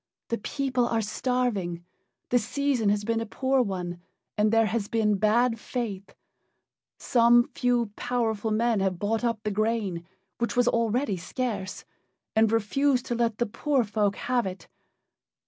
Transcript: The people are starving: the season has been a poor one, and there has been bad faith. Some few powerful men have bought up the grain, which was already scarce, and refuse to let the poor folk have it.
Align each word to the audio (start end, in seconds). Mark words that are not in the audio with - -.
The 0.29 0.39
people 0.39 0.87
are 0.87 0.99
starving: 0.99 1.85
the 2.29 2.39
season 2.39 2.89
has 2.89 3.03
been 3.03 3.21
a 3.21 3.25
poor 3.27 3.61
one, 3.61 4.01
and 4.35 4.51
there 4.51 4.65
has 4.65 4.87
been 4.87 5.17
bad 5.19 5.59
faith. 5.59 6.15
Some 6.97 7.49
few 7.53 7.91
powerful 7.95 8.49
men 8.49 8.79
have 8.79 8.97
bought 8.97 9.23
up 9.23 9.43
the 9.43 9.51
grain, 9.51 10.07
which 10.39 10.55
was 10.55 10.67
already 10.67 11.17
scarce, 11.17 11.85
and 12.35 12.51
refuse 12.51 13.03
to 13.03 13.13
let 13.13 13.37
the 13.37 13.45
poor 13.45 13.83
folk 13.83 14.15
have 14.15 14.47
it. 14.47 14.67